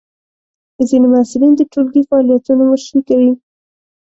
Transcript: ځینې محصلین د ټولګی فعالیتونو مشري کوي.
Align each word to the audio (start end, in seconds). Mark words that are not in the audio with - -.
ځینې 0.89 1.07
محصلین 1.13 1.51
د 1.57 1.61
ټولګی 1.71 2.01
فعالیتونو 2.09 2.63
مشري 2.71 3.01
کوي. 3.09 3.31